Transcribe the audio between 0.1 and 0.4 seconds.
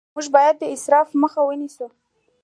موږ